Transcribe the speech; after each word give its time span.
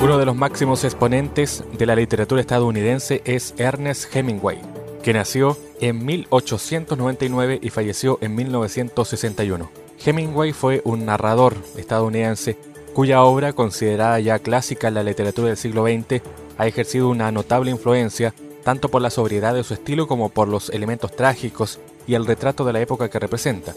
Uno 0.00 0.16
de 0.16 0.26
los 0.26 0.36
máximos 0.36 0.84
exponentes 0.84 1.64
de 1.76 1.84
la 1.84 1.96
literatura 1.96 2.40
estadounidense 2.40 3.20
es 3.24 3.52
Ernest 3.58 4.14
Hemingway, 4.14 4.60
que 5.02 5.12
nació 5.12 5.58
en 5.80 6.04
1899 6.04 7.58
y 7.60 7.70
falleció 7.70 8.16
en 8.20 8.36
1961. 8.36 9.68
Hemingway 10.04 10.52
fue 10.52 10.82
un 10.84 11.04
narrador 11.04 11.56
estadounidense 11.76 12.56
cuya 12.94 13.24
obra, 13.24 13.52
considerada 13.54 14.20
ya 14.20 14.38
clásica 14.38 14.86
en 14.86 14.94
la 14.94 15.02
literatura 15.02 15.48
del 15.48 15.56
siglo 15.56 15.84
XX, 15.84 16.22
ha 16.58 16.66
ejercido 16.68 17.08
una 17.08 17.32
notable 17.32 17.72
influencia 17.72 18.32
tanto 18.62 18.90
por 18.90 19.02
la 19.02 19.10
sobriedad 19.10 19.52
de 19.52 19.64
su 19.64 19.74
estilo 19.74 20.06
como 20.06 20.28
por 20.28 20.46
los 20.46 20.70
elementos 20.70 21.10
trágicos 21.16 21.80
y 22.06 22.14
el 22.14 22.24
retrato 22.24 22.64
de 22.64 22.72
la 22.72 22.80
época 22.80 23.10
que 23.10 23.18
representa. 23.18 23.74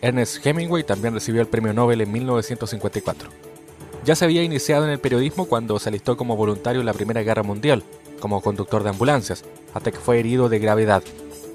Ernest 0.00 0.46
Hemingway 0.46 0.84
también 0.84 1.14
recibió 1.14 1.40
el 1.40 1.48
premio 1.48 1.72
Nobel 1.72 2.02
en 2.02 2.12
1954. 2.12 3.45
Ya 4.06 4.14
se 4.14 4.24
había 4.24 4.44
iniciado 4.44 4.84
en 4.84 4.92
el 4.92 5.00
periodismo 5.00 5.46
cuando 5.46 5.80
se 5.80 5.88
alistó 5.88 6.16
como 6.16 6.36
voluntario 6.36 6.78
en 6.78 6.86
la 6.86 6.92
Primera 6.92 7.24
Guerra 7.24 7.42
Mundial, 7.42 7.82
como 8.20 8.40
conductor 8.40 8.84
de 8.84 8.90
ambulancias, 8.90 9.44
hasta 9.74 9.90
que 9.90 9.98
fue 9.98 10.20
herido 10.20 10.48
de 10.48 10.60
gravedad. 10.60 11.02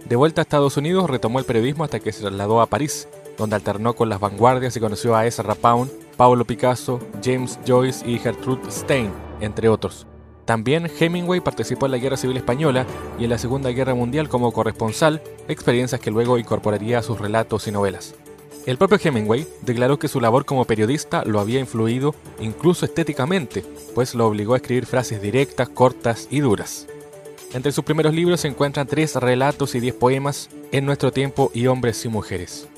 De 0.03 0.17
vuelta 0.17 0.41
a 0.41 0.43
Estados 0.43 0.75
Unidos 0.75 1.09
retomó 1.09 1.39
el 1.39 1.45
periodismo 1.45 1.85
hasta 1.85 2.01
que 2.01 2.11
se 2.11 2.19
trasladó 2.19 2.59
a 2.59 2.65
París, 2.65 3.07
donde 3.37 3.55
alternó 3.55 3.95
con 3.95 4.09
las 4.09 4.19
vanguardias 4.19 4.75
y 4.75 4.81
conoció 4.81 5.15
a 5.15 5.25
Ezra 5.25 5.55
Pound, 5.55 5.89
Pablo 6.17 6.43
Picasso, 6.43 6.99
James 7.23 7.57
Joyce 7.65 8.05
y 8.05 8.19
Gertrude 8.19 8.69
Stein, 8.69 9.13
entre 9.39 9.69
otros. 9.69 10.05
También 10.43 10.91
Hemingway 10.99 11.39
participó 11.39 11.85
en 11.85 11.93
la 11.93 11.99
Guerra 11.99 12.17
Civil 12.17 12.35
Española 12.35 12.85
y 13.17 13.23
en 13.23 13.29
la 13.29 13.37
Segunda 13.37 13.69
Guerra 13.69 13.95
Mundial 13.95 14.27
como 14.27 14.51
corresponsal, 14.51 15.21
experiencias 15.47 16.01
que 16.01 16.11
luego 16.11 16.37
incorporaría 16.37 16.99
a 16.99 17.03
sus 17.03 17.17
relatos 17.17 17.65
y 17.69 17.71
novelas. 17.71 18.13
El 18.67 18.77
propio 18.77 18.99
Hemingway 19.03 19.47
declaró 19.63 19.97
que 19.97 20.07
su 20.07 20.21
labor 20.21 20.45
como 20.45 20.65
periodista 20.65 21.23
lo 21.25 21.39
había 21.39 21.59
influido 21.59 22.13
incluso 22.39 22.85
estéticamente, 22.85 23.65
pues 23.95 24.13
lo 24.13 24.27
obligó 24.27 24.53
a 24.53 24.57
escribir 24.57 24.85
frases 24.85 25.19
directas, 25.19 25.69
cortas 25.69 26.27
y 26.29 26.41
duras. 26.41 26.87
Entre 27.53 27.71
sus 27.71 27.83
primeros 27.83 28.13
libros 28.13 28.41
se 28.41 28.47
encuentran 28.47 28.87
tres 28.87 29.15
relatos 29.15 29.73
y 29.75 29.79
diez 29.79 29.95
poemas, 29.95 30.49
En 30.71 30.85
nuestro 30.85 31.11
tiempo 31.11 31.51
y 31.53 31.67
Hombres 31.67 32.05
y 32.05 32.09
Mujeres. 32.09 32.69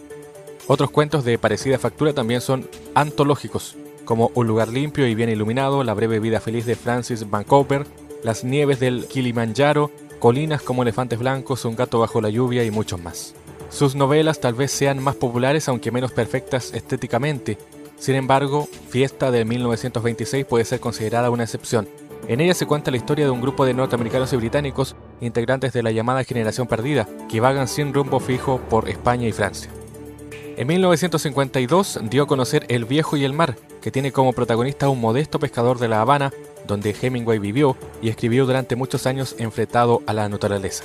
Otros 0.68 0.90
cuentos 0.90 1.26
de 1.26 1.38
parecida 1.38 1.78
factura 1.78 2.14
también 2.14 2.42
son 2.42 2.68
antológicos, 2.96 3.76
como 4.06 4.32
Un 4.34 4.48
lugar 4.48 4.70
limpio 4.70 5.06
y 5.06 5.16
bien 5.16 5.30
iluminado, 5.30 5.84
La 5.84 5.94
breve 5.94 6.20
vida 6.20 6.40
feliz 6.40 6.66
de 6.66 6.76
Francis 6.76 7.30
Vancouver, 7.30 7.86
Las 8.24 8.46
nieves 8.46 8.80
del 8.80 9.06
Kilimanjaro, 9.06 9.92
Colinas 10.20 10.62
como 10.62 10.82
elefantes 10.82 11.20
blancos, 11.20 11.66
Un 11.66 11.76
gato 11.76 12.00
bajo 12.00 12.22
la 12.22 12.30
lluvia 12.30 12.64
y 12.64 12.72
muchos 12.72 13.00
más. 13.04 13.36
Sus 13.74 13.96
novelas 13.96 14.40
tal 14.40 14.54
vez 14.54 14.72
sean 14.72 15.02
más 15.02 15.16
populares 15.16 15.68
aunque 15.68 15.92
menos 15.92 16.12
perfectas 16.12 16.72
estéticamente. 16.76 17.58
Sin 17.98 18.14
embargo, 18.14 18.70
Fiesta 18.90 19.32
de 19.32 19.46
1926 19.46 20.46
puede 20.46 20.64
ser 20.64 20.80
considerada 20.80 21.32
una 21.32 21.42
excepción. 21.42 21.90
En 22.28 22.40
ella 22.40 22.54
se 22.54 22.68
cuenta 22.68 22.92
la 22.92 22.98
historia 22.98 23.26
de 23.26 23.32
un 23.32 23.42
grupo 23.42 23.66
de 23.66 23.74
norteamericanos 23.74 24.32
y 24.32 24.38
británicos, 24.38 24.96
integrantes 25.22 25.74
de 25.74 25.82
la 25.82 25.90
llamada 25.90 26.24
generación 26.24 26.68
perdida, 26.68 27.10
que 27.28 27.40
vagan 27.40 27.68
sin 27.68 27.96
rumbo 27.96 28.20
fijo 28.20 28.60
por 28.70 28.90
España 28.90 29.28
y 29.28 29.32
Francia. 29.32 29.72
En 30.56 30.68
1952 30.68 32.00
dio 32.12 32.24
a 32.24 32.28
conocer 32.28 32.68
El 32.70 32.86
viejo 32.86 33.18
y 33.18 33.26
el 33.26 33.34
mar, 33.34 33.56
que 33.82 33.90
tiene 33.90 34.12
como 34.12 34.34
protagonista 34.34 34.88
un 34.88 35.02
modesto 35.02 35.40
pescador 35.40 35.80
de 35.80 35.88
La 35.88 36.00
Habana, 36.00 36.32
donde 36.68 36.96
Hemingway 37.02 37.40
vivió 37.40 37.76
y 38.04 38.10
escribió 38.10 38.46
durante 38.46 38.76
muchos 38.76 39.08
años 39.08 39.36
enfrentado 39.40 40.04
a 40.06 40.14
la 40.14 40.30
naturaleza. 40.30 40.84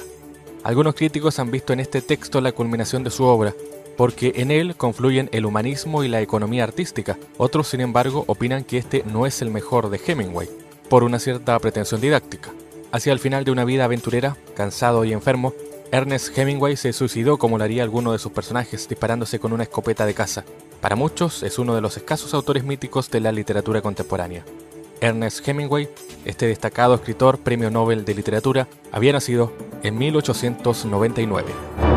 Algunos 0.68 0.96
críticos 0.96 1.38
han 1.38 1.50
visto 1.50 1.72
en 1.72 1.80
este 1.80 2.02
texto 2.02 2.42
la 2.42 2.52
culminación 2.52 3.02
de 3.02 3.08
su 3.08 3.24
obra, 3.24 3.54
porque 3.96 4.34
en 4.36 4.50
él 4.50 4.76
confluyen 4.76 5.30
el 5.32 5.46
humanismo 5.46 6.04
y 6.04 6.08
la 6.08 6.20
economía 6.20 6.64
artística. 6.64 7.16
Otros, 7.38 7.68
sin 7.68 7.80
embargo, 7.80 8.24
opinan 8.26 8.64
que 8.64 8.76
este 8.76 9.02
no 9.06 9.24
es 9.24 9.40
el 9.40 9.50
mejor 9.50 9.88
de 9.88 9.98
Hemingway, 10.06 10.46
por 10.90 11.04
una 11.04 11.20
cierta 11.20 11.58
pretensión 11.58 12.02
didáctica. 12.02 12.50
Hacia 12.92 13.14
el 13.14 13.18
final 13.18 13.44
de 13.44 13.50
una 13.50 13.64
vida 13.64 13.84
aventurera, 13.84 14.36
cansado 14.54 15.06
y 15.06 15.14
enfermo, 15.14 15.54
Ernest 15.90 16.36
Hemingway 16.36 16.76
se 16.76 16.92
suicidó 16.92 17.38
como 17.38 17.56
lo 17.56 17.64
haría 17.64 17.82
alguno 17.82 18.12
de 18.12 18.18
sus 18.18 18.32
personajes, 18.32 18.90
disparándose 18.90 19.38
con 19.38 19.54
una 19.54 19.62
escopeta 19.62 20.04
de 20.04 20.12
caza. 20.12 20.44
Para 20.82 20.96
muchos 20.96 21.44
es 21.44 21.58
uno 21.58 21.74
de 21.74 21.80
los 21.80 21.96
escasos 21.96 22.34
autores 22.34 22.64
míticos 22.64 23.10
de 23.10 23.20
la 23.20 23.32
literatura 23.32 23.80
contemporánea. 23.80 24.44
Ernest 25.00 25.48
Hemingway, 25.48 25.88
este 26.26 26.46
destacado 26.46 26.94
escritor 26.94 27.38
premio 27.38 27.70
Nobel 27.70 28.04
de 28.04 28.14
Literatura, 28.14 28.68
había 28.92 29.12
nacido 29.12 29.52
en 29.82 29.98
1899. 29.98 31.87